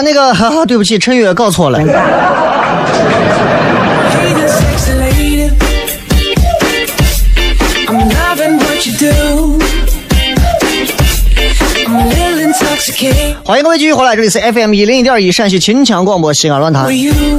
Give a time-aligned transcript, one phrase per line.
[0.00, 1.78] 啊，那个， 哈哈，对不起，陈月搞错了。
[4.48, 5.50] sexy lady.
[7.86, 9.58] I'm loving what you do.
[11.86, 16.86] I'm a little intoxicated 欢迎各位继续回来，这里是 FM 一零一点一陕西秦腔广播西安论坛.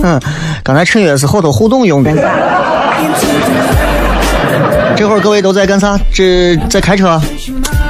[0.03, 0.19] 嗯，
[0.63, 2.11] 刚才陈月是后头互动用的。
[4.95, 5.97] 这会儿各位都在干啥？
[6.13, 7.19] 这在开车，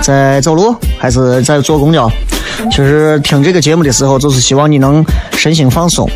[0.02, 2.10] 在走路，还是在坐公交？
[2.70, 6.10] 其实听这个节目的时候，就是希望你能身心放松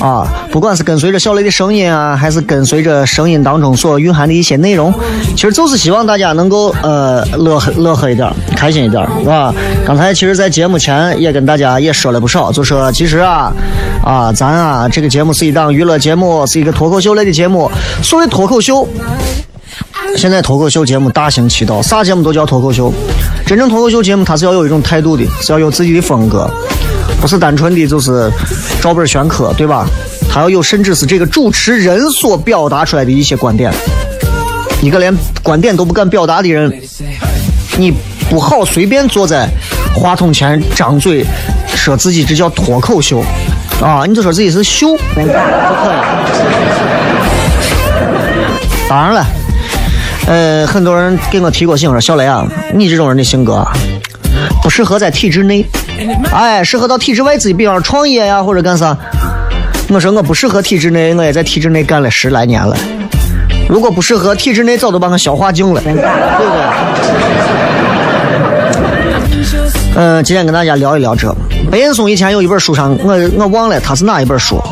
[0.00, 4.92] 啊，不管是跟随着小雷的声音啊，还是跟随着声音当中所蕴含的一些内容，
[5.36, 9.54] 其实就是希望大家能够呃乐呵乐呵一点，开心一点，是吧？
[9.86, 13.52] 刚才其实，在节目前也跟大家也说了不少，就说其实啊
[14.04, 17.70] 啊，咱啊这个节目是一档娱乐节目，是一个脱口秀类的节目。
[18.02, 18.86] 所谓脱口秀，
[20.16, 22.92] 现在脱口秀节目大行其道，啥节目都叫脱口秀。
[23.52, 26.50] 真正脱口秀节目，它是要有一种态度的，是要有自己的风格，
[27.20, 28.32] 不是单纯的就是
[28.80, 29.86] 照本宣科，对吧？
[30.30, 33.70] 它要有，甚至是这个主持人所表达出来的一些观点。
[34.80, 36.72] 一个连观点都不敢表达的人，
[37.76, 37.92] 你
[38.30, 39.46] 不好随便坐在
[39.94, 41.22] 话筒前张嘴
[41.76, 43.22] 说自己这叫脱口秀
[43.82, 44.06] 啊！
[44.08, 45.28] 你就说自己是秀，不可以。
[48.88, 49.26] 当然了。
[50.26, 53.72] 呃，很多人给我提过醒说，小雷啊，你这种人的性格啊，
[54.62, 55.66] 不适合在体制内，
[56.32, 58.96] 哎，适合到体制外自己，比方创业呀或者干啥。
[59.88, 62.76] 我说我不适合体制内，我也在体制内干了十来年了。
[63.68, 66.08] 如果不适合体制内，早都把我消化净了，对不对？
[69.94, 71.34] 嗯、今天跟大家聊一聊这。
[71.70, 74.62] 白岩松以前有一本书上，我我忘了他是哪一本书，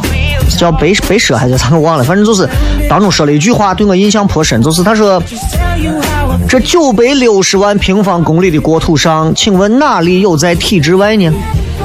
[0.57, 2.49] 叫白白蛇还是啥我忘了，反正就是
[2.89, 5.23] 当中说了一句话，对我印象颇深，就是他说。
[6.49, 11.33] 这九百六十万平方公里的国土上，请问哪里有在体制外呢？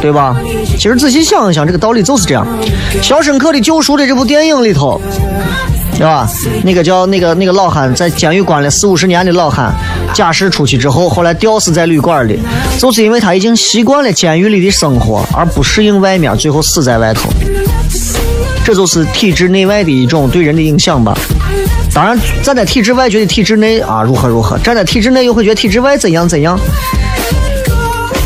[0.01, 0.35] 对吧？
[0.77, 2.45] 其实仔细想一想，这个道理就是这样。
[3.01, 4.99] 《肖申克的救赎》的这部电影里头，
[5.93, 6.27] 对吧？
[6.63, 9.71] 那个叫那个那个老汉在监狱关了四五十年的老汉，
[10.13, 12.39] 假释出去之后，后来吊死在旅馆里，
[12.77, 17.29] 就是因为他已经习惯了监狱里的生活，而不适应外面，最后死在外头。
[18.65, 21.15] 这就是体制内外的一种对人的影响吧。
[21.93, 26.59] 当然，站在体制外觉得体制内啊如何如何，站在体制内又会觉得体制外怎样怎样。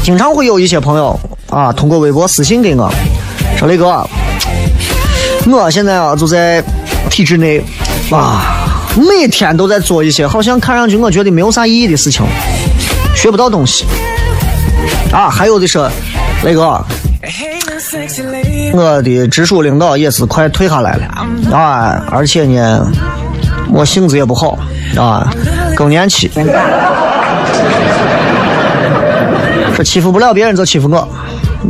[0.01, 2.89] 经常会有一些朋友啊，通过微博私信给我，
[3.57, 4.07] 说雷哥，
[5.45, 6.63] 我现在啊就在
[7.09, 7.61] 体制内
[8.09, 12.25] 啊，每天都在做一些好像看上去我觉得没有啥意义的事情，
[13.13, 13.85] 学不到东西
[15.11, 15.29] 啊。
[15.29, 15.91] 还有的说，
[16.43, 16.83] 雷哥，
[18.73, 21.05] 我的直属领导也是快退下来了
[21.55, 22.85] 啊，而且呢，
[23.71, 24.57] 我性子也不好
[24.95, 25.27] 啊，
[25.75, 26.29] 更年期，
[29.75, 31.07] 说欺负不了别人就欺负我，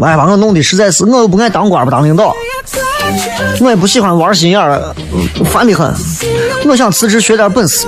[0.02, 2.34] 哎，把我弄的实在是，我又不爱当官不当领导，
[3.62, 4.94] 我也不喜欢玩心眼儿，
[5.46, 5.94] 烦得很。
[6.66, 7.88] 我想辞职学点本事，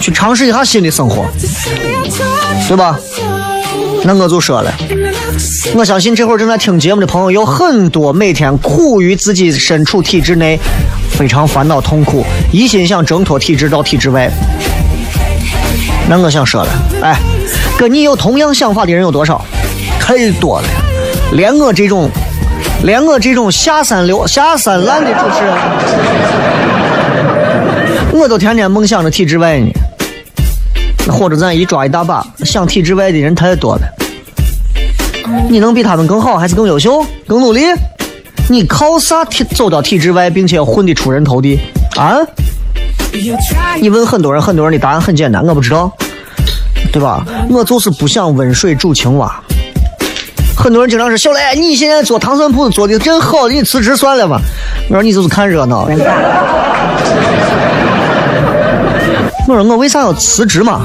[0.00, 1.24] 去尝试一下新的生活，
[2.66, 2.98] 对吧？
[4.04, 4.72] 那我就说了。
[5.74, 10.58] 我相信这会儿正在听节目的朋友有很多每天苦于自己身处体制内，
[11.10, 14.30] 非常烦恼痛苦，一心想挣脱体制到体制外。
[16.08, 16.70] 那我想说了，
[17.02, 17.16] 哎，
[17.78, 19.42] 跟你有同样想法的人有多少？
[19.98, 20.68] 太多了，
[21.32, 22.10] 连我这种，
[22.82, 25.54] 连我这种下三流、下三滥的主持人，
[28.12, 29.70] 我都天天梦想着体制外呢。
[31.06, 33.82] 那或者咱一抓一大把，想体制外的人太多了。
[35.48, 37.62] 你能比他们更好，还是更优秀、更努力？
[38.48, 41.58] 你靠啥体走到体制外，并且混得出人头地
[41.96, 42.16] 啊？
[43.80, 45.92] 你问很多人，很多人的答案很简单，我不知道，
[46.92, 47.24] 对吧？
[47.48, 49.32] 我就是不想温水煮青蛙。
[50.56, 54.40] 很多人经常说：“小雷，你现在做糖蒜铺子做的真好，你辞职算了吧。”
[54.90, 55.88] 我说：“你就是看热闹。”
[59.48, 60.82] 我说：“我为啥要辞职嘛？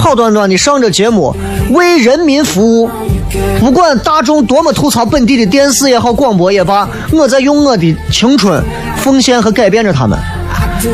[0.00, 1.36] 好端端的上着节目，
[1.72, 2.90] 为人民服务，
[3.60, 8.64] 不管大众多么吐槽本地的电视也好，广播也罢，我在用我的青春
[8.96, 10.18] 奉献和改变着他们。”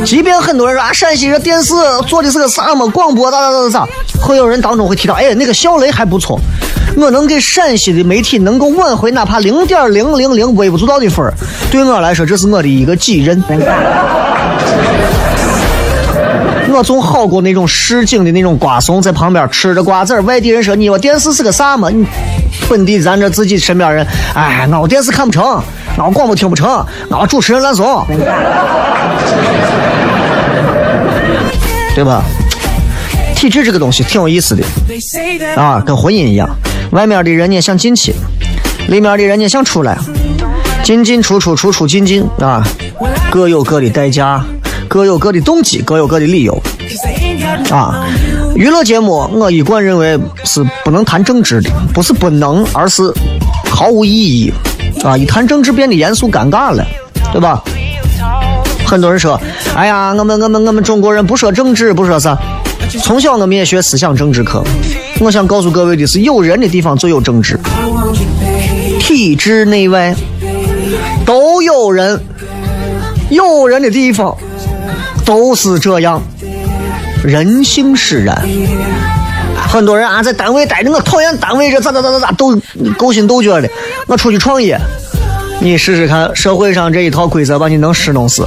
[0.05, 1.73] 即便很多人说啊，陕西这电视
[2.09, 3.89] 做的是个啥嘛，广播咋咋咋咋咋，
[4.21, 6.41] 会有人当中会提到，哎，那个小雷还不错，
[6.97, 11.33] 我能给陕西的媒体能够挽回哪怕零点零零零微不足道的分儿，
[11.71, 13.41] 对我来说这是我的一个己任。
[16.77, 21.89] 我总好过那种市井的那种瓜怂在旁边吃着瓜子，外地人说你我电视是个啥嘛？
[21.89, 22.07] 你
[22.69, 25.43] 本地咱这自己身边人，哎，我电视看不成，
[25.97, 28.07] 我广播听不成，我主持人烂怂。
[31.95, 32.23] 对吧？
[33.35, 34.63] 体制这个东西挺有意思的
[35.57, 36.47] 啊，跟婚姻一样，
[36.91, 38.15] 外面的人家想进去，
[38.89, 39.97] 里面的人家想出来，
[40.83, 42.63] 进进出出，出出进进啊，
[43.31, 44.45] 各有各的代价，
[44.97, 46.59] 各有各的动机，各有各的理由
[47.71, 48.09] 啊。
[48.55, 53.03] 娱乐节目我一贯认为是不能谈政治的，不是不能，而是
[53.71, 54.51] 毫无意义
[55.05, 55.15] 啊！
[55.15, 56.83] 一谈政治变得严肃尴尬了，
[57.31, 57.63] 对吧？
[58.87, 59.39] 很多人说
[59.77, 62.35] ：“哎呀，我们我们我们中国人不说政治，不说啥。”
[63.05, 64.65] 从小我们也学思想政治课。
[65.21, 67.61] 我想告诉各位的是，有人的地方就有政治，
[68.99, 70.17] 体制内外
[71.27, 72.19] 都有人，
[73.29, 74.35] 有人的地方
[75.27, 76.23] 都是这样，
[77.25, 78.49] 人性使然。
[79.69, 82.57] 很多人啊，在单位待着，我讨厌单位这咋咋咋咋咋，斗
[82.97, 83.69] 勾心斗角的。
[84.07, 84.79] 我出去创业，
[85.61, 88.47] 你试试看，社会上这一套规则把你能使弄死。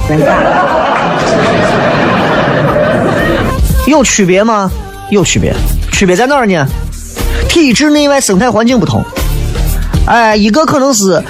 [3.86, 4.70] 有区别吗？
[5.10, 5.54] 有区别，
[5.92, 6.66] 区别在哪儿呢？
[7.48, 9.04] 体制内外生态环境不同。
[10.10, 11.22] 哎，一个可能是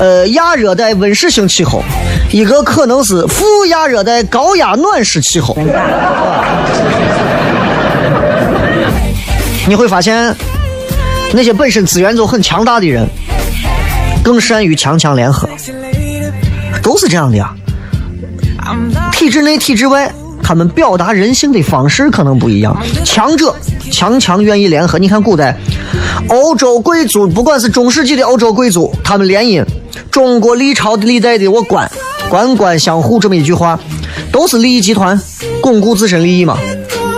[0.00, 1.84] 呃亚热带温湿性气候，
[2.30, 5.54] 一个可能是副亚热带高压暖湿气候。
[9.68, 10.34] 你会发现，
[11.34, 13.06] 那些本身资源就很强大的人，
[14.24, 15.46] 更善于强强联合，
[16.82, 17.54] 都是这样的呀。
[19.12, 20.10] 体制内、体制外，
[20.42, 22.74] 他们表达人性的方式可能不一样。
[23.04, 23.54] 强者
[23.92, 24.98] 强强愿意联合。
[24.98, 25.56] 你看古代
[26.28, 29.62] 欧洲贵族，不管是中世纪的欧洲贵族，他们联姻；
[30.10, 31.88] 中国历朝历代的我官
[32.28, 33.78] 官官相护这么一句话，
[34.32, 35.20] 都是利益集团
[35.60, 36.58] 巩固自身利益嘛，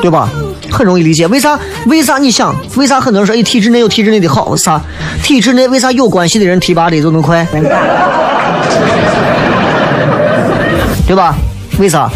[0.03, 0.29] 对吧？
[0.71, 1.59] 很容易理解，为啥？
[1.87, 2.19] 为啥？
[2.19, 4.57] 你想，为啥很多人说，哎，体制内有体制内的好？
[4.57, 4.83] 啥？
[5.23, 7.47] 体制内为啥有关系的人提拔的就能快？
[11.07, 11.37] 对吧？
[11.79, 12.11] 为啥？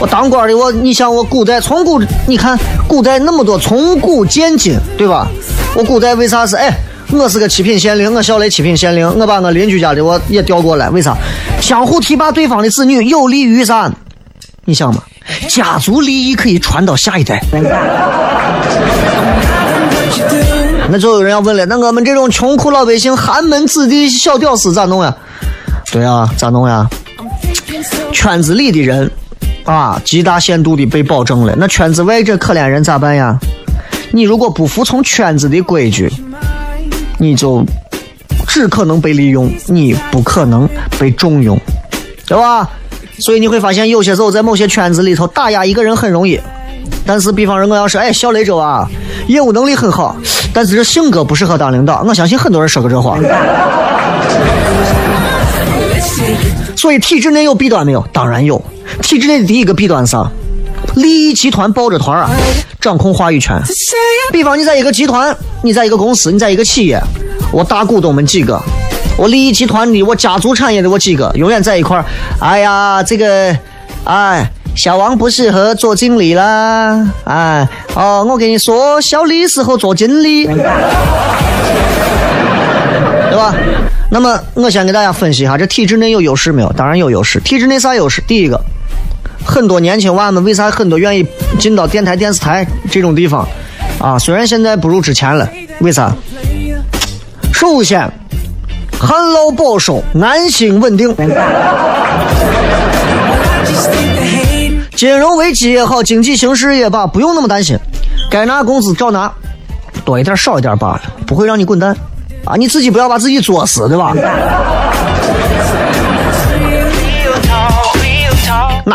[0.00, 2.58] 我当官的，我你想我古代从古，你看
[2.88, 5.28] 古代那么多从古见今，对吧？
[5.76, 6.74] 我古代为啥是哎？
[7.12, 11.14] 我是个七品县令，我小雷七品县令，我把我邻居家的我也调过来，为啥？
[11.60, 13.92] 相互提拔对方的子女，有利于啥？
[14.64, 15.02] 你想嘛，
[15.48, 17.42] 家族利益可以传到下一代。
[20.88, 25.14] 那就有人要问了，那我们这种穷苦老百姓、寒门子弟、小屌丝咋弄呀？
[25.92, 26.88] 对呀，咋弄呀？
[28.12, 29.10] 圈子里的人
[29.64, 31.54] 啊，极大限度的被保证了。
[31.56, 33.38] 那圈子外这可怜人咋办呀？
[34.12, 36.12] 你如果不服从圈子的规矩，
[37.18, 37.64] 你就
[38.48, 41.56] 只可能被利用，你不可能被重用，
[42.26, 42.68] 对吧？
[43.18, 46.40] 所以你会发现，有些时候在某些圈子里头打压一个人很容易，
[47.06, 48.88] 但是比方说我要说，哎，小雷州啊，
[49.28, 50.16] 业务能力很好，
[50.52, 52.02] 但是这性格不适合当领导。
[52.02, 53.16] 我相信很多人说过这话。
[56.76, 58.04] 所以体制内有弊端没有？
[58.12, 58.60] 当然有。
[59.02, 60.30] 体制内的第一个弊端是啥？
[60.96, 62.30] 利益集团抱着团啊，
[62.80, 63.60] 掌控话语权。
[64.32, 67.00] 比方你在一个集团，你在一个公司，你在一个企业，
[67.52, 68.60] 我大股东们几个，
[69.16, 72.04] 我利益集团的，我家族产业的我几个，永远在一块儿。
[72.40, 73.56] 哎呀，这个，
[74.04, 80.56] 哎，小王不适合做经理啦，哎，哦，我跟你说，小李适合做经理， 对
[83.36, 83.54] 吧？
[84.10, 86.72] 那么我先给大家分析一下，这体制内有优势没有？
[86.72, 87.38] 当然有优势。
[87.40, 88.20] 体制内啥优势？
[88.26, 88.60] 第一个，
[89.44, 91.26] 很多年轻娃们为啥很多愿意
[91.58, 93.46] 进到电台、电视台这种地方
[93.98, 94.18] 啊？
[94.18, 95.48] 虽然现在不如之前了，
[95.80, 96.14] 为啥？
[97.52, 98.10] 首先，
[98.98, 101.14] 旱涝保收，安心稳定。
[104.96, 107.78] 金融危机也好，经济形势也罢，不用那么担心，
[108.30, 109.32] 该拿工资照拿，
[110.04, 111.96] 多一点少一点罢了，不会让你滚蛋
[112.44, 112.56] 啊！
[112.56, 114.14] 你自己不要把自己作死，对吧？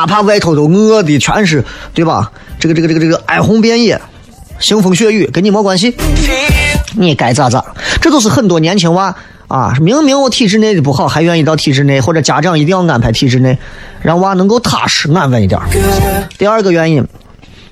[0.05, 2.31] 哪怕外头都饿的全是，对吧？
[2.59, 3.99] 这个这个这个这个哀鸿遍野，
[4.61, 5.95] 腥风血雨，跟你没关系，
[6.95, 7.65] 你该咋咋。
[7.99, 9.15] 这都是很多年轻娃
[9.47, 13.57] 啊，明明我体制内的不好，还愿意到体制内，或者家长一定要安排体制内，
[14.03, 15.59] 让娃能够踏实安稳一点。
[16.37, 17.03] 第二个原因，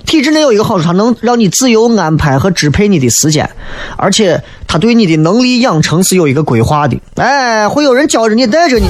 [0.07, 3.47] 体制内有一个好处，它能让你自由安排和支配你的时间，
[3.95, 6.99] 而且它对你的能力养成是有一个规划的。
[7.17, 8.87] 哎，会有人教着你，带着你。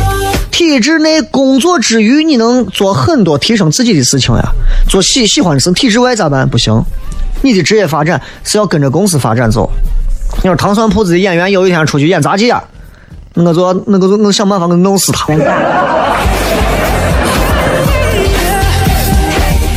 [0.54, 4.52] 体制内工作之余，你能做很多提升自己的事情呀，
[4.88, 5.72] 做喜喜欢的事。
[5.72, 6.48] 体制外咋办？
[6.48, 6.82] 不行，
[7.42, 9.68] 你的职业发展是要跟着公司发展走。
[10.38, 12.64] 你说糖蒜铺子的演员有一天出去演杂技啊，
[13.34, 15.34] 我做那个我想办法给弄死他。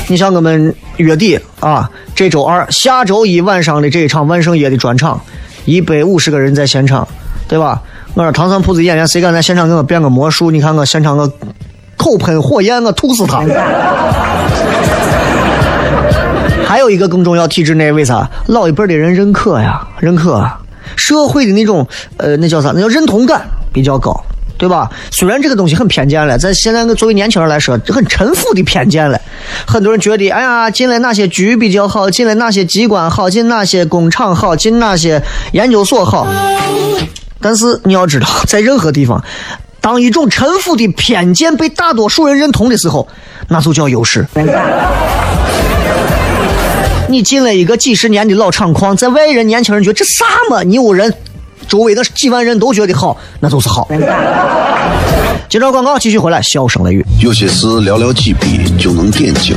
[0.08, 5.18] 你像我们月底啊，这周二、下周一晚上的这一场万圣夜的专场，
[5.64, 7.08] 一百五十个人在现场，
[7.48, 7.82] 对吧？
[8.16, 10.50] 我说糖蒜铺子演员，谁敢在现场给我变个魔术？
[10.50, 11.30] 你看我现场我
[11.98, 13.44] 口喷火焰，我吐死他。
[16.66, 19.86] 还有一个更重要，体制内为啥老一辈的人认可呀？
[20.00, 20.42] 认可
[20.96, 22.72] 社会的那种呃，那叫啥？
[22.74, 24.18] 那叫认同感比较高，
[24.56, 24.90] 对吧？
[25.10, 29.20] 虽然这个东西很偏见了，在现在作为年轻人来说，很陈腐的偏见了。
[29.66, 32.08] 很多人觉得，哎呀，进来哪些局比较好？
[32.08, 33.28] 进来哪些机关好？
[33.28, 34.56] 进哪些工厂好？
[34.56, 36.26] 进哪些研究所好？
[37.46, 39.22] 但是你要知道，在任何地方，
[39.80, 43.06] 当一种陈腐的偏见被大多数人认同的时候，
[43.46, 44.26] 那就叫优势。
[47.08, 50.64] 你进了一个几十年的老厂矿，在外人、年轻人觉得这啥嘛？
[50.64, 51.14] 你有人，
[51.68, 53.88] 周围的几万人都觉得好，那就是好。
[55.48, 57.06] 接着广告继续回来，笑声雷雨。
[57.20, 59.56] 有些事寥寥几笔就能点睛，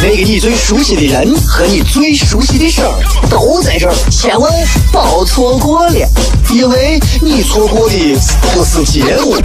[0.00, 2.90] 那个你最熟悉的人和你最熟悉的事儿
[3.28, 4.50] 都在这儿，千万
[4.92, 6.08] 别错过了，
[6.54, 8.16] 因为你错过的
[8.52, 9.36] 不是节目，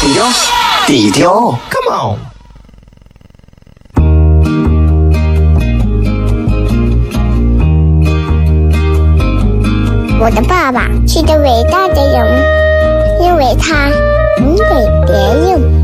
[0.00, 0.32] 低调，
[0.86, 2.18] 低调，Come on。
[10.20, 12.42] 我的爸爸是个伟大的人，
[13.22, 13.90] 因为他
[14.38, 14.64] 很给
[15.06, 15.83] 别人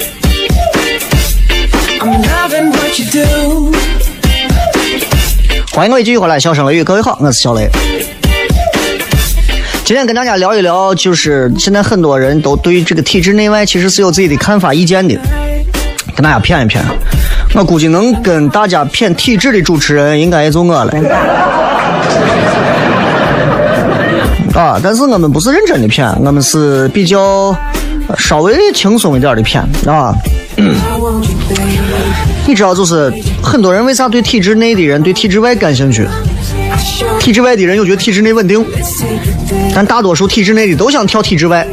[5.73, 7.69] 欢迎各位继续回来，笑声雷雨，各位好，我是小雷。
[9.85, 15.17] 今天跟大家聊一聊，就是现在很多人都对这个体制内外其实是有自己的看法、意见的，
[16.13, 16.81] 跟大家谝一谝。
[17.55, 20.91] 我估计能跟大家谝体制的主持人，应该也就我了。
[24.53, 27.55] 啊，但是我们不是认真的谝，我们是比较
[28.17, 30.13] 稍微轻松一点的谝啊。
[32.47, 36.07] 你知道，就是很多人为啥对体制内的人对体制外感兴趣？
[37.19, 38.63] 体制外的人又觉得体制内稳定，
[39.73, 41.67] 但大多数体制内的都想跳体制外。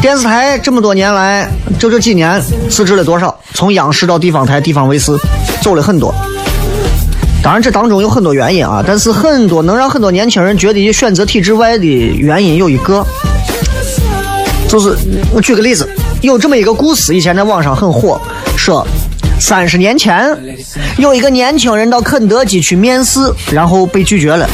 [0.00, 2.40] 电视台这么多年来，就这几年
[2.70, 3.34] 辞职了多少？
[3.54, 5.16] 从央视到地方台、地方卫视，
[5.62, 6.14] 走了很多。
[7.42, 13.04] 当然，这当中有很多原因啊，但是很多能让很多年轻人觉得选择体制外的原因有一个，
[14.68, 14.96] 就是
[15.32, 15.88] 我举个例子，
[16.26, 18.20] 有这么一个故事，以前在网上很火，
[18.56, 18.84] 说
[19.38, 20.36] 三十年前
[20.98, 23.20] 有一个年轻人到肯德基去面试，
[23.52, 24.44] 然后被拒绝了。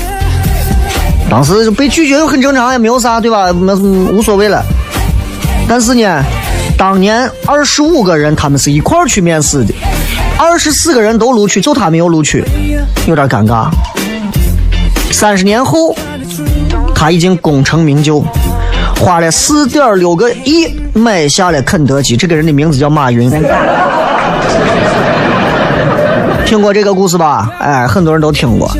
[1.31, 3.51] 当时被拒绝又很正常，也没有啥，对吧？
[3.55, 4.63] 没无所谓了。
[5.67, 6.23] 但是呢，
[6.77, 9.73] 当年二十五个人他们是一块儿去面试的，
[10.37, 12.45] 二十四个人都录取，就他没有录取，
[13.09, 13.71] 有点尴尬。
[15.11, 15.97] 三十年后，
[16.95, 18.23] 他已经功成名就，
[19.03, 22.17] 花了四点六个亿买下了肯德基。
[22.17, 23.29] 这个人的名字叫马云。
[26.47, 27.51] 听过这个故事吧？
[27.59, 28.71] 哎，很多人都听过。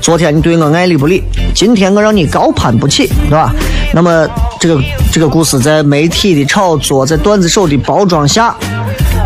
[0.00, 1.20] 昨天你对我爱理不理，
[1.52, 3.52] 今天我让你高攀不起，是吧？
[3.92, 4.28] 那么
[4.60, 4.80] 这个
[5.10, 8.54] 这个故事在媒体的炒作，在段子手的包装下，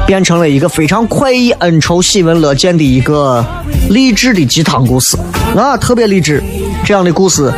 [0.06, 3.44] 变成了一个非常快意、恩仇、喜闻乐见的一个
[3.90, 5.18] 励志的鸡汤故事
[5.54, 6.42] 啊，特别励志。
[6.82, 7.52] 这样的故事，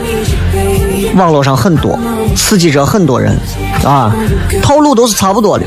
[1.16, 1.98] 网络上很多，
[2.36, 3.36] 刺激着很多人
[3.84, 4.14] 啊，
[4.62, 5.64] 套路都是差不多的。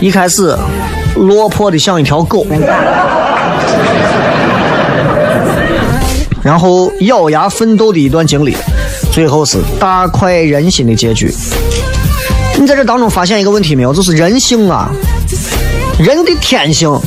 [0.00, 0.56] 一开始
[1.16, 2.46] 落魄的像一条狗。
[6.42, 8.56] 然后咬牙奋斗的一段经历，
[9.12, 11.30] 最后是大快人心的结局。
[12.58, 13.92] 你在这当中发现一个问题没有？
[13.92, 14.90] 就是人性啊，
[15.98, 16.98] 人的天性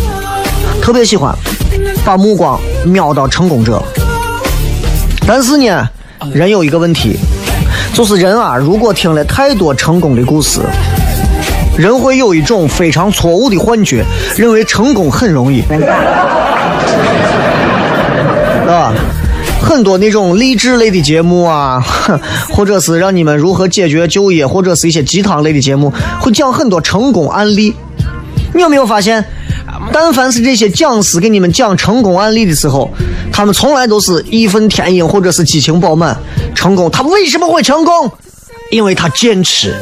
[0.82, 1.36] 特别喜欢
[2.06, 3.84] 把目光瞄到成功者。
[5.26, 5.90] 但是呢，
[6.32, 7.18] 人有一个问题，
[7.94, 10.62] 就是人啊，如果听了太多成功的故事，
[11.78, 14.04] 人会有一种非常错误的幻觉，
[14.36, 15.62] 认为成功很容易，
[18.68, 18.92] 啊。
[19.62, 21.82] 很多那种励志类的节目啊，
[22.52, 27.74] 或者是让你们如何解决就业，或者是一些鸡汤类的节目，会讲很多成功案例。
[28.54, 29.24] 你有没有发现，
[29.92, 32.90] 但凡是这些讲师给你们讲成功案例的时候，
[33.32, 36.18] 他们从来都是义愤填膺，或者是激情饱满。
[36.56, 38.12] 成功，他为什么会成功？
[38.72, 39.76] 因为他坚持。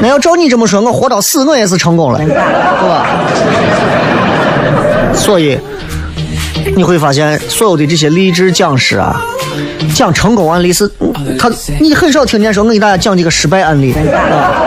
[0.00, 3.06] 那要照你这么说，我活到死，我也是成功了，对吧？
[5.14, 5.58] 所以。
[6.74, 9.24] 你会发现，所有的这些励志讲师啊，
[9.94, 10.90] 讲成功案例是，
[11.38, 14.65] 他你很少听见说我给大家讲几个失败案例啊。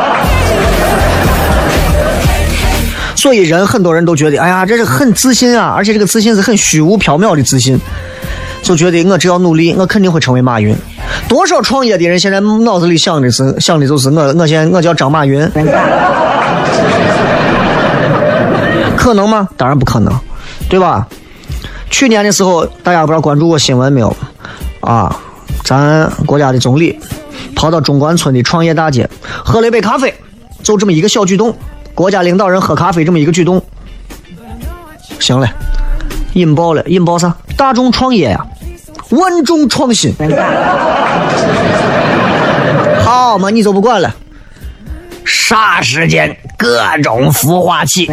[3.20, 7.78] 所以人很多人都觉得，哎呀，这是很自信啊，而且这个自信是很虚无缥缈的自信，
[8.64, 10.74] 就觉得我只要努力，我肯定会成为马云。
[11.28, 15.46] 多少创业的人现在脑子里想的是想的就是我，我现在我叫张马云，
[18.96, 19.50] 可能吗？
[19.58, 20.14] 当然不可能，
[20.70, 21.06] 对吧？
[21.90, 24.16] 去年的时候，大家不知道关注过新闻没有？
[24.80, 25.14] 啊，
[25.66, 26.98] 咱国家的总理
[27.54, 29.10] 跑到中关村的创业大街
[29.44, 30.14] 喝了一杯咖啡，
[30.64, 31.54] 就这么一个小举动，
[32.00, 33.62] 国家领导人喝咖啡这么一个举动，
[35.20, 35.50] 行了，
[36.32, 37.36] 引爆了，引爆啥？
[37.58, 38.46] 大众创业呀，
[39.10, 40.16] 万众创新，
[43.04, 44.16] 好嘛，你就不管了，
[45.26, 48.10] 啥时间各种孵化器。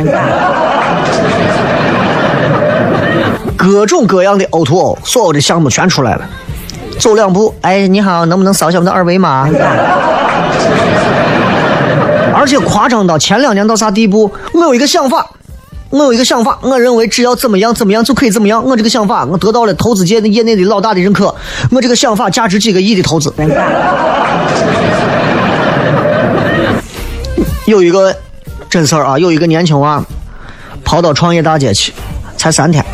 [3.57, 6.29] 各种各样的 O2O，所有的项目全出来了。
[6.99, 9.49] 走两步，哎，你好，能不能扫一下我们的二维码？
[12.37, 14.31] 而且夸张到前两年到啥地步？
[14.53, 15.27] 我有一个想法，
[15.89, 18.63] 我有一个想法，我认为只要怎么样怎么样就可以怎么样。
[18.63, 21.35] 我这个想法，我得到了投资界的业内的老大的认可。
[21.71, 23.33] 我这个想法价值几个亿的投资。
[27.65, 28.15] 有一个
[28.69, 30.05] 真事儿啊，有一个年轻娃
[30.85, 31.93] 跑到创业大街去，
[32.37, 32.85] 才三天。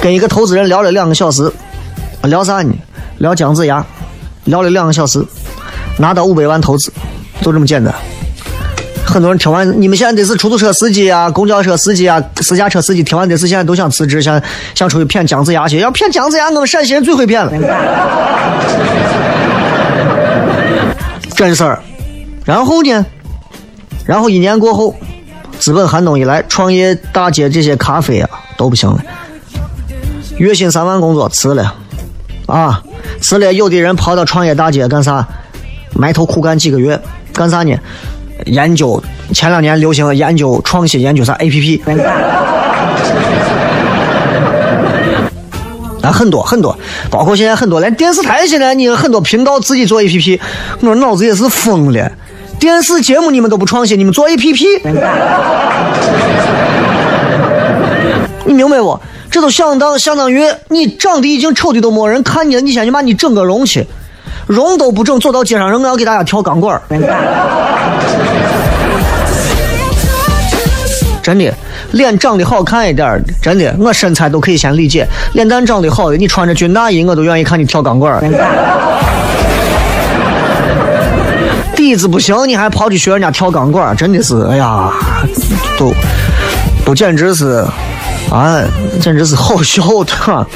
[0.00, 1.52] 跟一个投资人聊了两个小时，
[2.22, 2.72] 聊啥呢？
[3.18, 3.84] 聊姜子牙，
[4.44, 5.22] 聊了两个小时，
[5.98, 6.92] 拿到五百万投资，
[7.42, 7.92] 就这么简单。
[9.06, 14.40] 很多人听完，你们现在得是出租车司机啊、公交车司机啊、私家车司机，听完得是现在都想辞职，想
[14.74, 15.78] 想出去骗姜子牙去。
[15.78, 17.52] 要骗姜子牙，我们陕西人最会骗了。
[21.36, 21.80] 真事儿。
[22.44, 23.06] 然后呢？
[24.04, 24.94] 然后一年过后，
[25.58, 29.00] 资本寒冬一来，创业大街这些咖啡啊都不行了。
[30.36, 31.74] 月薪三万工作辞了，
[32.46, 32.82] 啊，
[33.22, 33.52] 辞了。
[33.52, 35.26] 有的人跑到创业大街干啥？
[35.92, 37.00] 埋头苦干几个月，
[37.32, 37.74] 干啥呢？
[38.44, 41.82] 研究前两年流行研究创新，研究啥 A P P。
[46.02, 46.78] 啊，很多很多，
[47.10, 50.40] 包括现在很多连电视台现在你很多频道自己做 A P P，
[50.82, 52.12] 我脑子也是疯了。
[52.60, 54.66] 电视节目你们都不创新，你们做 A P P？
[58.44, 59.00] 你明白不？
[59.28, 63.84] 这都相当相当于你长得已经丑的都没人看你了，你先去把你整个容去，
[64.46, 66.80] 容都不整，走到街上，人我要给大家跳钢管
[71.26, 71.52] 真的，
[71.90, 75.04] 脸长得好看一点真的，我身材都可以先理解。
[75.32, 78.22] 脸蛋长得好的，你穿着军大衣，我都愿意看你跳钢管
[81.74, 84.88] 底子不行，你还跑去学人家跳钢管真的是，哎呀，
[85.76, 85.92] 都
[86.84, 87.66] 都简直是。
[88.30, 88.60] 啊，
[89.00, 90.46] 简直是好笑的，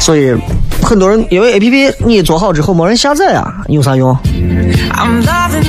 [0.00, 0.32] 所以
[0.80, 4.16] 很多人因为 A P P 你做好之后没人下载啊，有啥用？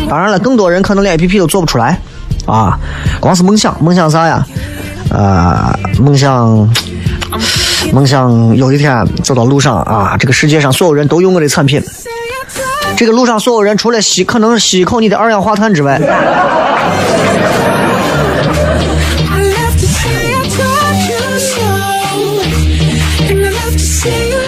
[0.08, 2.00] 当然了，更多人可能连 A P P 都做不出来
[2.48, 2.80] 啊，
[3.20, 4.44] 光是梦想，梦想啥呀？
[5.12, 6.68] 啊，梦想，
[7.94, 11.84] 梦想有一天走到路上啊，这个世界上所有人都用我的产品，
[12.96, 16.02] 这个路上所有人除了吸可能吸一口你的二氧化碳之外。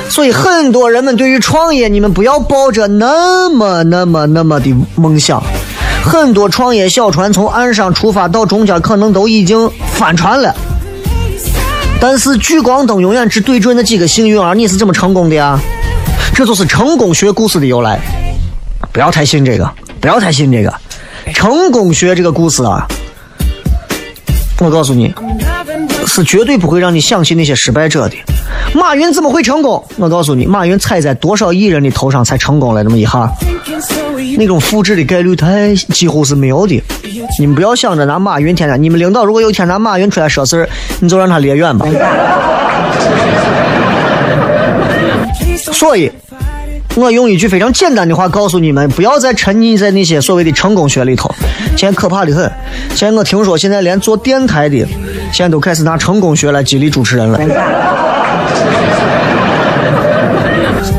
[0.10, 5.42] 所以很多人们对于创业，你们不要抱着那么那么那么的梦想。
[6.10, 10.52] 很多创业小船从岸上出发到中间，可能都已经翻船了。
[12.02, 15.60] 但是聚光灯永远只对准那几个幸运儿，你是怎么成功的呀？
[16.34, 18.00] 这就是成功学故事的由来。
[18.92, 19.70] 不要太信这个，
[20.02, 20.74] 不要太信这个。
[21.32, 22.88] 成功学这个故事啊，
[24.58, 25.14] 我告诉你，
[26.08, 28.16] 是绝对不会让你相信那些失败者的。
[28.74, 29.86] 马云怎么会成功？
[29.98, 33.32] 我告诉你，马云踩在多少艺人的头上才成功了那么一下，
[34.38, 36.82] 那种复制的概率太几乎是没有的。
[37.40, 41.86] 你们不要想着拿马云天天，你们领导如果有一天拿马云出来说事儿，你就让他离远吧。
[45.72, 46.12] 所以，
[46.96, 51.34] 我用一句非常简单的话告诉你们：不要再沉溺在那些所谓的成功学里头。
[51.78, 52.52] 现在可怕的很。
[52.96, 54.78] 现在我听说，现在连做电台的，
[55.32, 57.40] 现在都开始拿成功学来激励主持人了。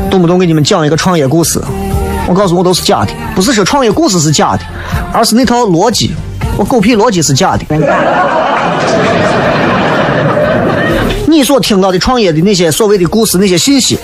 [0.09, 1.61] 动不动给你们讲一个创业故事，
[2.31, 4.61] 我告诉我都是假的，不是说创业故事是假的，
[5.11, 6.15] 而是那套逻辑，
[6.57, 7.65] 我狗屁逻辑是假的。
[11.27, 13.97] 你所听到的创业的那些所谓的故事，那些信息，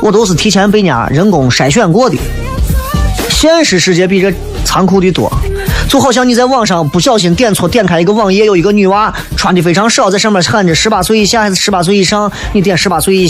[0.00, 2.16] 我都是提前被人家人工筛选过的。
[3.28, 4.32] 现实世界比这
[4.64, 5.28] 残酷的多，
[5.88, 13.28] 就好像你在网上不小心点错，点开一个网页，有一个女娃穿的非常少，在上面喊着十八岁以下还是十八岁以上，你点十八岁以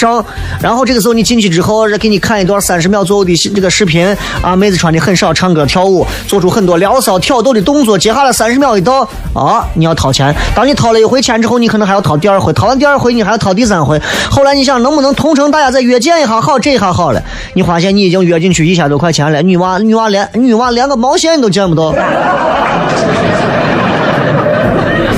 [0.00, 0.24] 上，
[0.62, 21.94] 然后这个时候你进去之后，给你看一段三十秒左右的这个视频啊，妹子穿的很少，唱歌跳舞，做出很多撩骚挑逗的动作，接下来三十秒一到啊，你要掏钱，当你掏了一回钱之后，你可能还要掏第二回，掏完第二回你还要掏第三回，后来你想能不能同城大家再约见一下，好，这下好了，你发现你已经约进去一千多块钱了，女娃女娃连女娃连个毛线你都见不到，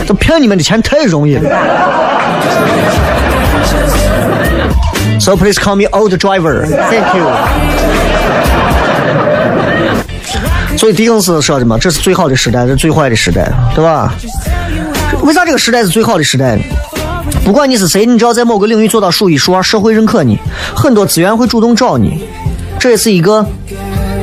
[0.06, 1.48] 这骗你们的钱太容易了。
[5.22, 6.66] So please call me old driver.
[6.66, 7.24] Thank you.
[10.76, 14.12] 所以狄更斯说的嘛，这是最好的时代，这是最坏的时代，对吧？
[15.22, 16.62] 为啥这个时代是最好的时代呢？
[17.44, 20.36] 不管你是谁，你只要在某个领域做到数一数二，社会认可你，
[20.74, 22.24] 很多资源会主动找你。
[22.80, 23.46] 这也是一个，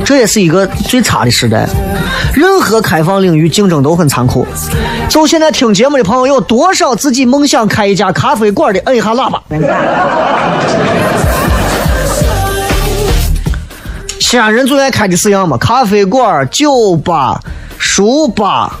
[0.04, 1.66] 这也是一个最差的时代。
[2.34, 4.46] 任何开放领域竞争都很残酷。
[5.08, 8.80] 就现在听节目的朋友，有多少自己梦想开一家咖啡馆的？
[8.86, 9.42] 摁一下喇叭。
[14.18, 15.56] 西安人最爱开的是样嘛？
[15.56, 17.40] 咖啡馆、酒吧、
[17.78, 18.78] 书吧、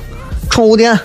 [0.48, 0.98] 宠物店。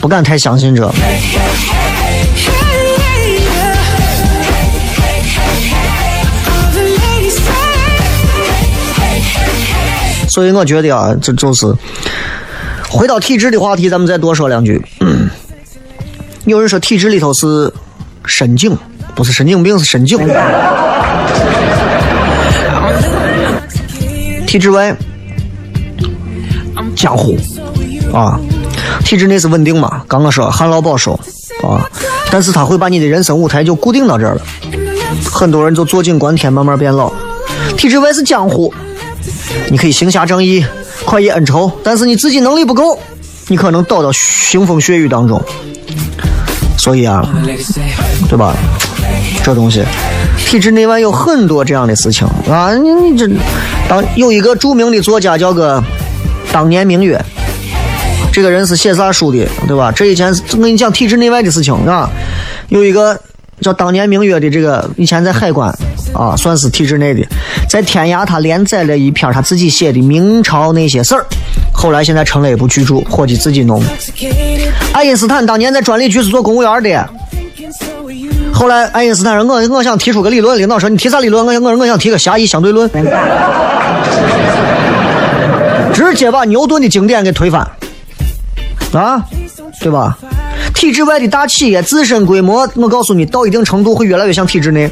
[0.00, 0.88] 不敢太相信这。
[10.36, 11.64] 所以我觉得啊，这就是
[12.90, 14.84] 回到体制的话题，咱们再多说两句。
[16.44, 17.72] 有人说体制里头是
[18.26, 18.76] 神经，
[19.14, 20.18] 不是神经病，是神经。
[24.46, 24.94] 体制外，
[26.94, 27.34] 江湖
[28.12, 28.38] 啊，
[29.06, 30.02] 体制内是稳定嘛。
[30.06, 31.18] 刚刚说旱涝保收
[31.66, 31.80] 啊，
[32.30, 34.42] 但是他会把你的人生舞台就固定到这儿了。
[35.24, 37.10] 很多人就坐井观天，慢慢变老。
[37.78, 38.74] 体制外是江湖，
[39.70, 40.64] 你可以行侠仗义、
[41.04, 42.98] 快意恩仇，但是你自己能力不够，
[43.48, 45.42] 你可能倒到腥风血雨当中。
[46.78, 47.26] 所以啊，
[48.28, 48.54] 对吧？
[49.42, 49.82] 这东西，
[50.38, 52.74] 体制内外有很多这样的事情啊！
[52.74, 53.28] 你你这，
[53.88, 55.82] 当有一个著名的作家叫个
[56.52, 57.20] 当年明月，
[58.32, 59.92] 这个人是写啥书的，对吧？
[59.92, 62.10] 这以前我跟你讲体制内外的事情啊，
[62.68, 63.18] 有一个
[63.60, 65.68] 叫当年明月的这个，以前在海关
[66.12, 67.26] 啊，算是体制内的，
[67.68, 71.24] 在天涯他连载了一篇他自己写的明朝那些事儿，
[71.72, 73.82] 后来现在成了一部巨著，伙计自己弄。
[74.92, 77.08] 爱因斯坦当年在专利局是做公务员的。
[78.52, 82.90] 后来爱因斯坦说：“我我想提出个理论。”领导说：“你提啥理论？”我我我想提个狭义相对论，
[85.92, 87.60] 直接把牛顿的经典给推翻，
[88.92, 89.22] 啊，
[89.80, 90.16] 对吧？
[90.76, 94.88] 体制外的大企业自身规模，我告诉你，到一定程度会越来越像体制内。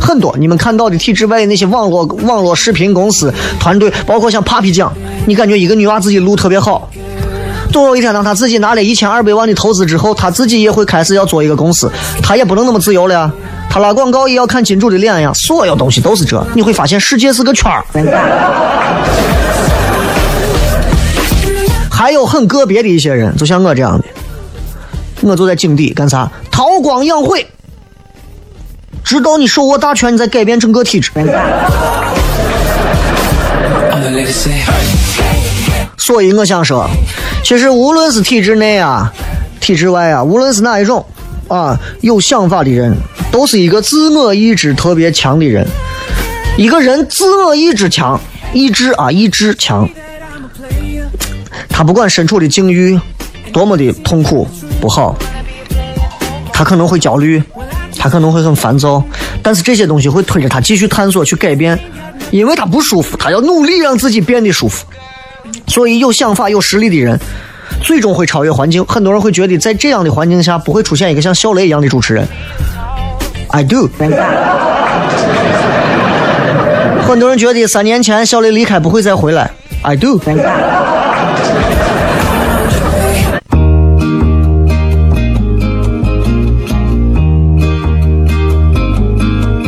[0.00, 4.92] 很多你们看到的体制外的那些网络网络视频公司团队，包括像 Papi 酱，
[5.24, 6.90] 你感觉一个女娃自己录特别好，
[7.72, 11.88] 总有一天，当她自己拿了一千二百万的投资之后，她自己也会开始要做一个公司，
[12.20, 13.32] 她也不能那么自由了呀。
[13.70, 16.44] 他拉广告也要看金主的脸呀，所有东西都是这。
[16.54, 17.84] 你会发现世界是个圈儿，
[21.90, 24.04] 还有很个别的一些人，就像我这样的，
[25.24, 26.30] 我就在井底干啥？
[26.50, 27.46] 韬光养晦，
[29.02, 31.10] 直到你手握大权，你再改变整个体制。
[35.96, 36.86] 所以我想说，
[37.42, 39.10] 其实无论是体制内啊，
[39.60, 41.04] 体制外啊，无论是哪一种
[41.48, 42.94] 啊，有想法的人，
[43.32, 45.66] 都是一个自我意志特别强的人。
[46.58, 48.20] 一个人自我意志强，
[48.52, 49.88] 意志啊，意志强，
[51.68, 53.00] 他不管身处的境遇
[53.52, 54.46] 多么的痛苦
[54.84, 55.16] 不好，
[56.52, 57.42] 他可能会焦虑，
[57.98, 59.02] 他可能会很烦躁，
[59.42, 61.78] 但是这些东西会推着他继续探索去改变，
[62.30, 64.84] 因为他不舒服，他要努力让自己变得舒服。
[65.68, 67.18] 所以有想法、有实力的人，
[67.82, 68.84] 最终会超越环境。
[68.84, 72.28] 很多人会觉得，在这样的环境下，不会出现一个像小雷一样的主持人。
[73.52, 73.88] I do。
[77.08, 79.50] 很多人觉得三年前小雷离开不会再回来。
[79.80, 80.20] I do。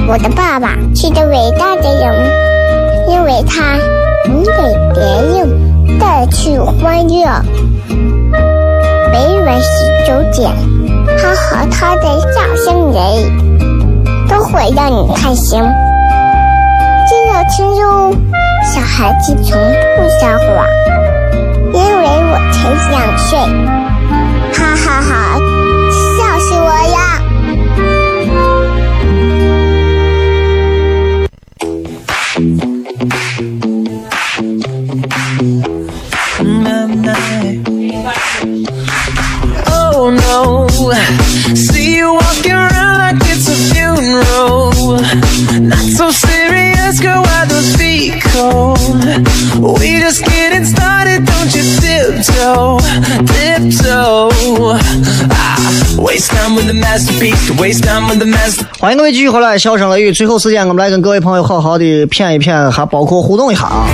[0.09, 2.31] 我的爸爸是个伟大的人，
[3.09, 3.77] 因为他
[4.29, 4.53] 能给
[4.95, 5.03] 别
[5.35, 7.27] 人带去欢乐。
[9.11, 9.67] 每晚十
[10.07, 10.49] 九点，
[11.19, 13.03] 他和他的笑声人，
[14.29, 15.61] 都会让你开心。
[17.09, 18.15] 记得听哟，
[18.73, 19.61] 小孩子从
[19.97, 20.67] 不撒谎，
[21.73, 23.37] 因为我才两岁。
[24.53, 25.37] 哈哈哈
[25.91, 27.06] 笑死我呀！
[58.79, 60.11] 欢迎各位继续回来，笑声雷雨。
[60.11, 63.87] 最后时间，我们来跟各位朋友好好的谝一谝，还包括互动一下啊。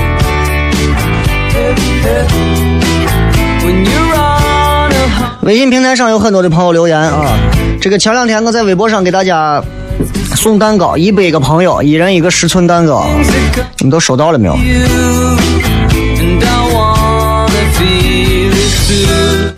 [5.43, 7.37] 微信平台上有很多的朋友留言啊。
[7.81, 9.61] 这个前两天我在微博上给大家
[10.37, 13.07] 送蛋糕，一百个朋友，一人一个十寸蛋糕，
[13.79, 14.57] 你们都收到了没有？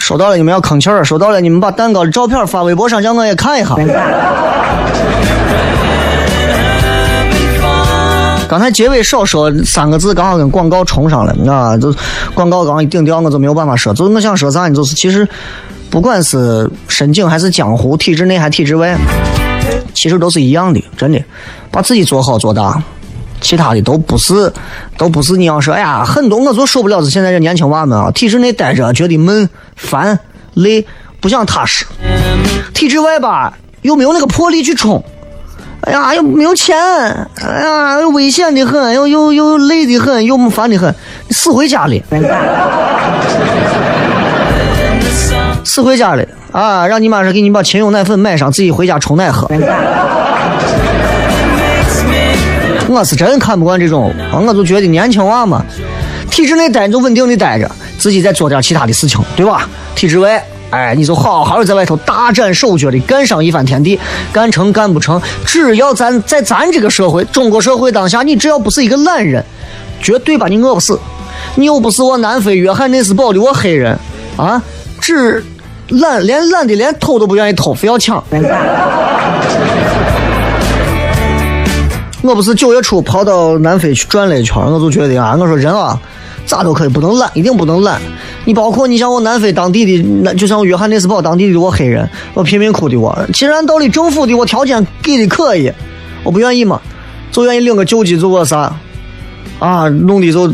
[0.05, 3.75] 收到了，你们要吭气儿；收到了，你们把蛋糕的照片发微博上，让我也看一下。
[8.47, 11.91] 刚才结尾少说三个字，刚好跟广告冲上了，啊，就
[12.35, 13.95] 广告刚一顶掉，我就没有办法说。
[13.95, 14.75] 就是我想说啥呢？
[14.75, 15.27] 就是其实
[15.89, 18.95] 不管是深井还是江湖，体制内还体制外，
[19.95, 21.19] 其实都是一样的，真的，
[21.71, 22.79] 把自己做好做大。
[23.45, 24.51] 其他的都不是，
[24.97, 30.19] 都不是你要说，哎呀，很多我就受不了是现在这年轻娃们啊，体制内待着觉得闷、烦、
[30.55, 30.87] 累，
[31.21, 31.85] 不想踏实；
[32.73, 33.53] 体制外吧，
[33.83, 35.05] 又没有那个魄力去冲，
[35.83, 40.95] 哎呀，又没有钱，哎呀，又危险的很，又又又累的很，又烦的很，
[41.29, 42.03] 死回家里，
[45.65, 46.87] 死回家里啊！
[46.87, 49.47] 让你妈说给你把秦勇奶粉买上，自己回家冲奶喝。
[52.89, 55.65] 我是真看不惯这种，我就觉得年轻娃嘛，
[56.31, 59.69] 体制内待着就稳定的待着，自己再做点其他的事情，对吧？
[59.95, 63.99] 体制外，哎，你就好好的在外头大展手脚的干上一番天地，
[64.33, 69.45] 干成干不成，只要咱在咱这个社会，中国社会当下，你只要不是一个懒人，
[70.01, 70.99] 绝对把你饿不死。
[71.57, 73.99] 你又不是我南非约翰内斯堡的我黑人
[74.37, 74.63] 啊，
[75.01, 75.45] 只
[75.89, 78.23] 懒连懒的连偷都不愿意偷，非要抢。
[82.25, 86.01] 我不是九月初跑到南非去转了一圈，我就觉得啊，我说人啊，
[86.47, 88.01] 咋都可以，不能懒，一定不能懒。
[88.47, 95.71] 你包括你像我南非当地的，那就像约翰内斯堡当地的我黑人，我贫民窟的我，其实按道理政府的我条件给的可以，
[96.23, 96.81] 我不愿意嘛，
[97.31, 98.75] 就愿意领个救济做个啥，
[99.59, 100.51] 啊，弄的就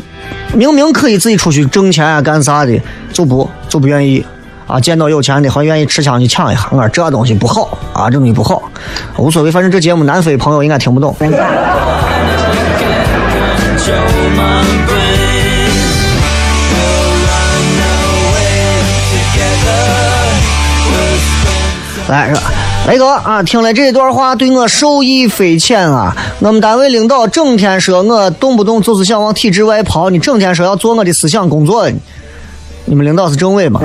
[0.53, 2.77] 明明可以自己出去挣钱啊，干啥的，
[3.13, 4.25] 就不就不愿意。
[4.71, 8.63] 啊，见到有钱的还愿意持枪去抢一下，我说这东西不好啊，这东西不好，
[9.17, 11.17] 无所谓，反正这节目南非朋友应该听不懂。
[22.09, 22.33] 来，
[22.87, 26.17] 雷哥啊，听了这段话，对我受益匪浅啊！
[26.39, 31.89] 我们单位领导整天说我动不动就是想往体制外跑，你整天说要做我的思想工作，
[32.85, 33.81] 你们领导是政委吗？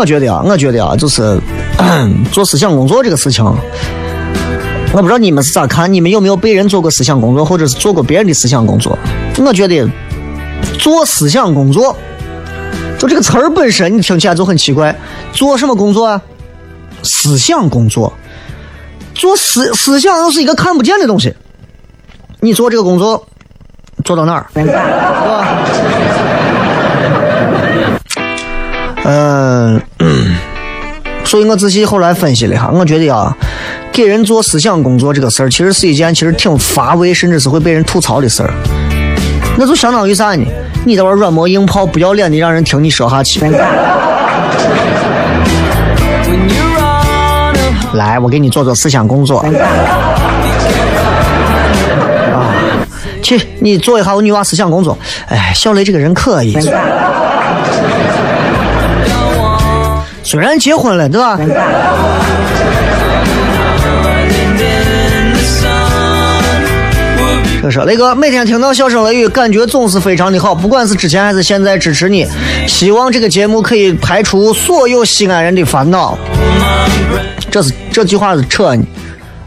[0.00, 1.38] 我觉得啊，我觉得啊，就是
[2.32, 8.98] 做思想工作这个事情，我不知道你们是咋看，你们有没有被人做过思想工作，或者是做过别人的思想工作？
[9.36, 9.86] 我觉得
[10.78, 11.94] 做思想工作，
[12.98, 14.96] 就这个词儿本身，你听起来就很奇怪。
[15.32, 16.22] 做什么工作啊？
[17.02, 18.10] 思想工作。
[19.14, 21.34] 做思思想又是一个看不见的东西。
[22.40, 23.26] 你做这个工作，
[24.02, 24.46] 做到哪儿？
[24.54, 25.58] 对吧？
[29.02, 29.80] 嗯、
[31.30, 33.32] 所以我仔细后来分析了一下，我觉得啊，
[33.92, 38.52] 给人做思想工作这个事儿，其实是一件其实挺乏味，甚至是会被人吐槽的事儿。
[39.56, 40.44] 那就相当于啥呢？
[40.84, 43.40] 你在玩软磨硬泡，不要脸的让人听你说下去。
[47.92, 49.38] 来，我给你做做思想工作。
[49.38, 49.46] 啊，
[53.22, 54.98] 去，你做一下我女娃思想工作。
[55.28, 56.58] 哎，小雷这个人可以。
[60.30, 61.36] 虽然结婚了，对吧？
[67.60, 72.24] 这是雷哥，每天听到笑声雷雨，感觉总是非常的好，不管是之前还是现在，支持你。
[72.68, 76.16] 希望这个节目可以排除所有西安人的烦恼。
[77.50, 78.86] 这是这句话是扯你，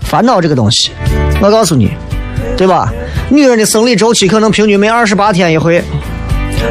[0.02, 0.92] 烦恼这个东西，
[1.40, 1.94] 我告诉你，
[2.58, 2.92] 对吧？
[3.30, 5.82] 女人的生理周期可能平均每二十八天一回，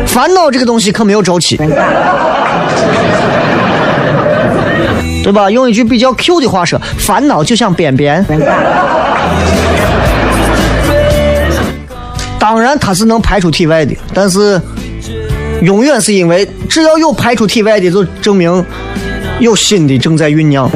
[0.06, 1.58] 烦恼这个东西可没有周期，
[5.22, 5.50] 对吧？
[5.50, 8.24] 用一句比较 Q 的话说，烦恼就像便便。
[12.38, 14.60] 当然它是能排出体外的，但是
[15.62, 18.66] 永远是因为只要有排出体外的，就证明
[19.38, 20.68] 有新的正在酝酿。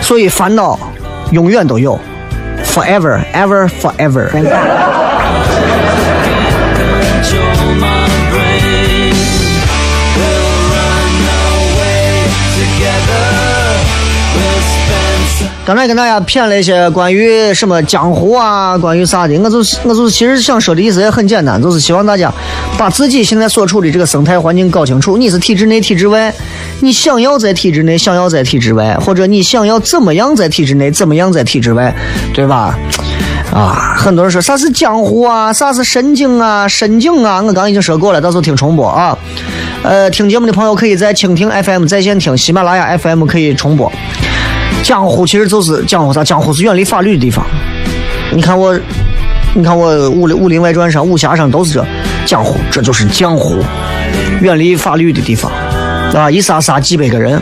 [0.00, 0.78] 所以烦恼
[1.32, 2.00] 永远都有
[2.64, 4.28] ，forever ever forever。
[15.64, 22.32] 刚才跟大家谝了一些关于什么江湖啊，关于啥的，我就是我就是其实想说的意思也很简单，就是希望大家
[22.76, 25.16] 把自己现在所处的这个生态环境搞清楚。
[25.16, 26.34] 你是体制内、体制外，
[26.80, 31.94] 你想要在体制内，想要在体制外，或者你想要怎么样在体制内，怎么样在体制外，
[32.34, 32.76] 对吧？
[33.54, 39.16] 啊，很多人说啥是江湖啊，啥是神经啊、神经啊，我刚已经说过了，到时候听重播啊。
[39.84, 43.92] 呃，听节目的朋友可以在蜻蜓 FM 在线听，喜马拉雅 FM 可以重播。
[44.82, 46.24] 江湖其实就是江湖啥？
[46.24, 47.44] 江湖是远离法律的地方。
[48.34, 48.78] 你看我，
[49.54, 51.86] 你看我《武林武林外传》上、武侠上都是这
[52.26, 53.62] 江湖，这就是江湖，
[54.40, 55.52] 远离法律的地方，
[56.14, 57.40] 啊，一杀杀几百个人。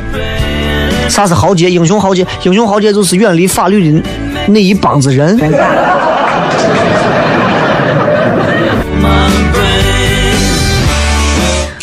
[1.08, 1.70] 啥是豪杰？
[1.70, 4.02] 英雄豪杰，英雄豪杰就是远离法律的
[4.46, 5.36] 那一帮子人。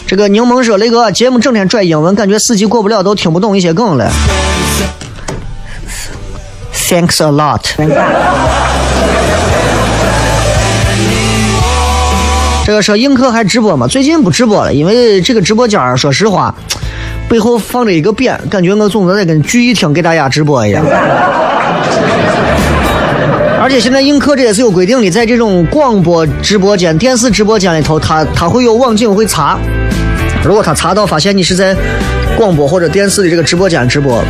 [0.06, 4.10] 这个柠檬说：“雷哥，节目整天拽英文，感觉四级过不了，都听不懂一些梗了。”
[6.88, 7.62] Thanks a lot。
[12.66, 13.88] 这个说映客还直播吗？
[13.88, 16.56] 最近不直播了，因为这个直播间说实话，
[17.30, 20.86] 背后放着一个匾，感觉我总是在跟聚义厅给大家直播一样。
[23.62, 29.58] 而且现在映客这也是有规定的，在这种广播直播间、电视直播间里头，他他会有网警会查，
[30.44, 31.76] 如果他查到发现你是在
[32.38, 34.24] 广播或者电视的这个直播间直播，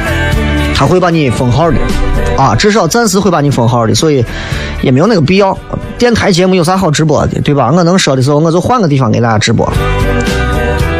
[0.75, 1.77] 他会把你封号的。
[2.37, 4.23] 啊，至少暂时会把你封号的，所以
[4.81, 5.57] 也没有那个必要。
[5.97, 7.71] 电台节目有啥好直播的，对吧？
[7.75, 9.67] 我能说的时候，我就换个地方给大家直播。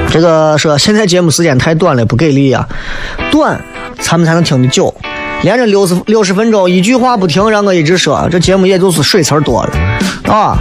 [0.10, 2.68] 这个说现在节目时间太短了，不给力啊。
[3.32, 3.62] 短，
[4.00, 4.94] 咱们才能听得久。
[5.44, 9.70] 连着六十六十分钟，一句话不停，让我一直说，这节目也就是水词多了
[10.28, 10.58] 啊。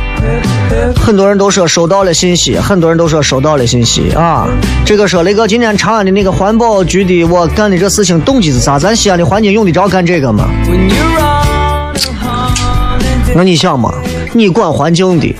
[0.96, 4.46] 很多人都说收到了信息，很多人都说收到了信息啊。
[4.84, 8.78] 这个说雷哥，今天长安的那个环保局的我干的这事情动机是啥？
[8.78, 10.48] 咱西安的环境用得着干这个吗？
[13.34, 13.92] 那你想嘛，
[14.32, 15.34] 你管环境的，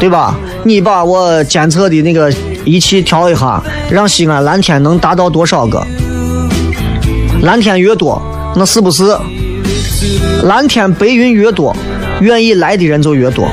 [0.00, 0.36] 对吧？
[0.64, 2.32] 你把我监测的那个
[2.64, 5.86] 仪器调一下，让西安蓝天能达到多少个？
[7.42, 8.20] 蓝天越多，
[8.56, 9.04] 那是不是
[10.44, 11.76] 蓝天白云越多，
[12.20, 13.46] 愿意来的人就越多？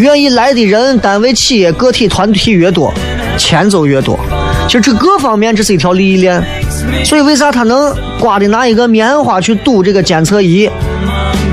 [0.00, 2.92] 愿意来的人，单位、企业、个体、团体越多，
[3.36, 4.18] 钱就越多。
[4.66, 6.42] 其实这各方面这是一条利益链。
[7.04, 10.68] 所以为啥他能刮的拿一个棉花去堵这个监测仪，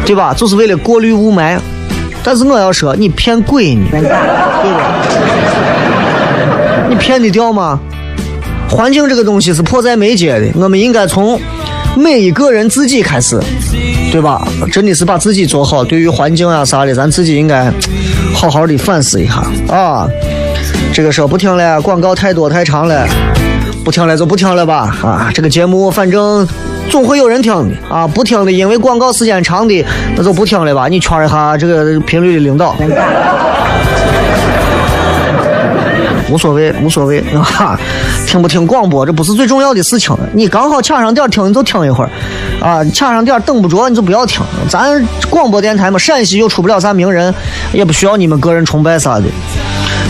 [0.06, 0.34] 对吧？
[0.34, 1.60] 就是为了过滤雾霾。
[2.24, 4.96] 但是我要说，你骗鬼呢， 对吧？
[6.90, 7.80] 你骗得掉吗？
[8.70, 11.40] 环境这个东西是迫在眉睫的，我们应该从
[11.96, 13.40] 每一个人自己开始，
[14.12, 14.48] 对吧？
[14.72, 17.72] 真的是把自己做好，对于环境啊啥的，咱自己应该
[18.40, 20.08] 好好的反思一下啊。
[20.94, 23.06] 这个说不听了，广告太多太长了，
[23.84, 25.30] 不听了就不听了吧啊。
[25.34, 26.48] 这个节目反正
[26.90, 29.86] 总会有人听的啊，不听的因为广告时间长的
[30.16, 30.88] 那就不听了吧。
[30.88, 32.78] 你圈一下这个频率的领导。
[36.32, 37.20] 无所谓，无所谓
[37.58, 37.76] 啊！
[38.28, 40.16] 听不听广播，这不是最重要的事情。
[40.32, 42.10] 你刚好卡上点听，你就听一会儿
[42.62, 44.42] 啊；卡上点等不着，你就不要听。
[44.68, 47.34] 咱广播电台嘛，陕西又出不了啥名人，
[47.74, 49.26] 也不需要你们个人崇拜啥的。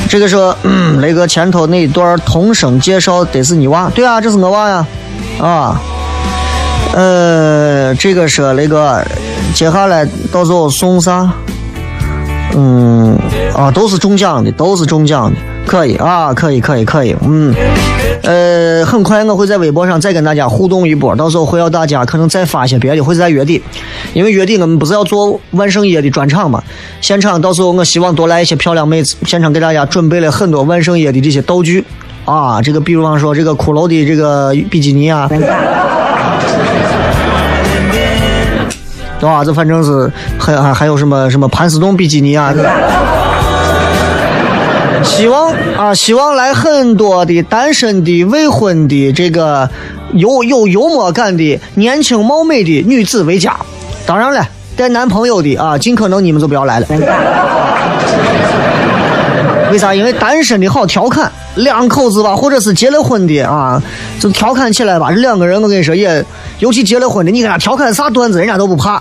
[0.10, 4.86] 这个说，嗯，雷哥前头那一段童声介绍得是你娃，对啊，这是我娃呀，
[5.39, 5.80] 啊，
[6.93, 9.00] 呃，这个说雷哥，
[9.54, 11.32] 接下来到时候送啥？
[12.56, 13.16] 嗯，
[13.56, 15.38] 啊，都是中奖的，都是中奖的，
[15.68, 17.54] 可以啊，可以，可以，可以，嗯，
[18.24, 23.62] 呃，很快我会在微博上再跟大家互动一波，到时候会要大家可能再发些别的，会在月底，
[24.14, 26.64] 因为月底我们不是要做万圣夜的专场嘛，
[27.02, 31.84] 现场到时候我希望多来一些漂亮妹子，现场给大家准备了很多万圣夜的这些道具
[32.26, 35.28] 啊，这个比如方说这个骷髅的这个比基尼啊。
[39.20, 39.44] 对吧？
[39.44, 42.54] 这反正是还还还有什么什么盘丝洞比基尼啊？
[45.04, 49.70] 希望啊，希望来很多的单身的、未婚的、这个
[50.14, 53.56] 有有幽默感的、年轻貌美的女子为佳。
[54.06, 56.88] 当然了，带男朋友的啊，尽可能你们就不要来了。
[59.72, 59.93] 为啥？
[59.93, 63.80] 因为单身的好调侃，两口子吧，或者是结了婚的啊，
[64.20, 65.12] 就调侃起来吧。
[65.12, 66.26] 这两个人，我跟你说，也
[66.58, 69.00] 尤其结了婚的，你跟他调侃啥段子，人家都不怕。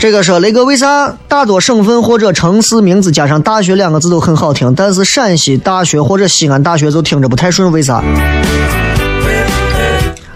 [0.00, 7.70] 这个说雷哥，为啥大多省份或者城市名字加上“大学”两个字都很好听，但是陕西大学或者西安大学就听着不太顺？
[7.70, 8.02] 为啥？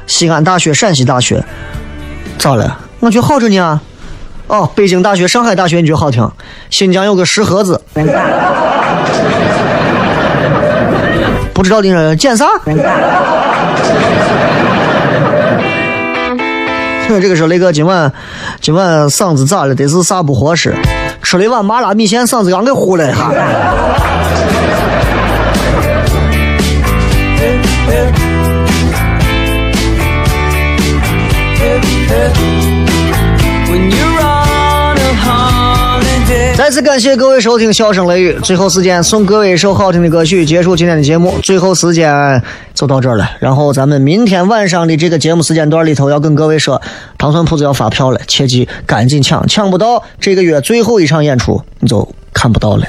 [0.06, 1.42] 西安大学、陕西大学，
[2.36, 2.78] 咋了？
[3.00, 3.80] 我觉好着呢。
[4.48, 6.30] 哦，北京大学、上海大学你觉得好听？
[6.68, 7.80] 新疆有个石河子，
[11.54, 12.44] 不知道的人捡啥？
[17.20, 18.10] 这个是雷哥今晚
[18.60, 19.74] 今晚嗓子咋了？
[19.74, 20.74] 得是啥不合适？
[21.22, 23.30] 吃了一碗麻辣米线，嗓子刚给呼了一下。
[36.56, 41.34] 再次感谢各位收听《笑声雷雨》，最后时间送各位一首好听的歌曲，结束今天的节目。
[41.42, 42.40] 最后时间
[42.72, 46.80] 就到这儿了，然后咱们明天晚上的这个节目时间段里头要跟各位说，
[47.18, 52.86] 糖蒜铺子要发票了，切记赶紧抢，抢不到这个月最后一场演出你就看不到了。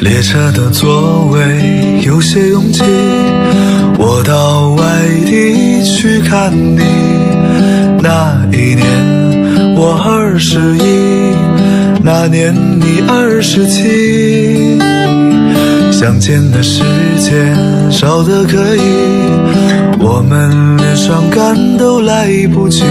[0.00, 2.82] 列车的座位有些拥挤，
[4.02, 4.84] 我到外
[5.26, 6.80] 地去看你。
[8.02, 8.86] 那一年
[9.76, 11.34] 我二十一，
[12.02, 14.78] 那年你二十七。
[15.92, 16.82] 相见的时
[17.18, 17.54] 间
[17.90, 18.80] 少得可以，
[19.98, 22.84] 我们连伤感都来不及。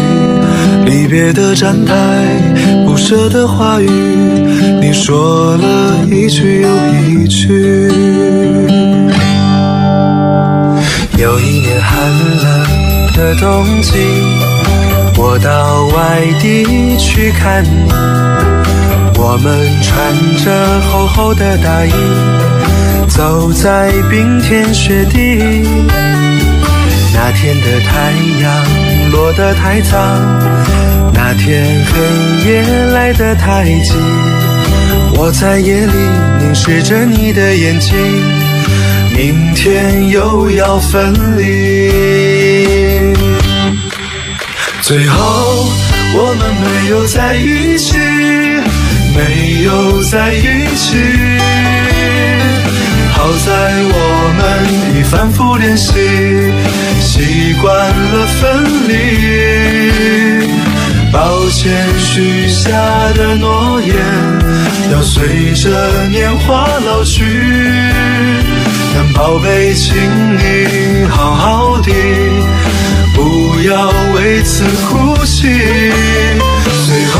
[0.85, 1.95] 离别的站台，
[2.85, 3.89] 不舍的话语，
[4.79, 6.69] 你说了一句又
[7.09, 7.89] 一句。
[11.19, 11.99] 有一年寒
[12.37, 13.91] 冷的冬季，
[15.17, 17.91] 我到外地去看你，
[19.19, 20.15] 我们穿
[20.45, 21.91] 着厚厚的大衣，
[23.09, 25.67] 走在冰天雪地。
[27.13, 29.97] 那天的太阳落得太早，
[31.13, 32.63] 那天黑夜
[32.93, 33.93] 来得太急，
[35.15, 35.93] 我在夜里
[36.39, 37.93] 凝视着你的眼睛，
[39.21, 41.91] 明天又要分离。
[44.81, 45.67] 最后
[46.15, 47.97] 我们没有在一起，
[49.13, 50.95] 没有在一起。
[53.11, 53.51] 好在
[53.91, 54.39] 我们
[54.95, 55.91] 已反复练习，
[57.01, 58.91] 习惯了分离。
[61.11, 62.71] 抱歉许下
[63.15, 63.93] 的诺言，
[64.93, 67.25] 要随着年华老去。
[68.93, 69.95] 但宝贝，请
[70.37, 71.91] 你好好的，
[73.15, 75.47] 不要为此哭泣。
[76.85, 77.17] 最后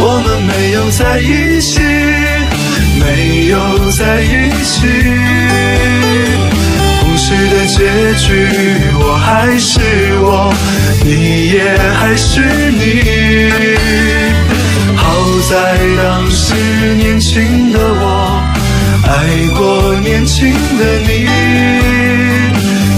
[0.00, 1.80] 我们没有在一起。
[2.96, 3.58] 没有
[3.90, 4.86] 在一起，
[7.00, 8.48] 故事的结局，
[8.98, 9.80] 我还是
[10.22, 10.50] 我，
[11.04, 12.82] 你也还是你。
[14.96, 15.04] 好
[15.50, 15.52] 在
[16.02, 16.54] 当时
[16.94, 18.40] 年轻的我，
[19.06, 21.26] 爱过年轻的你。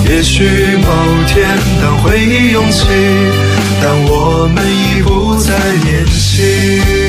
[0.09, 0.45] 也许
[0.77, 0.89] 某
[1.27, 1.47] 天
[1.83, 2.87] 当回忆涌起，
[3.83, 5.53] 当我们已不再
[5.85, 7.06] 年轻。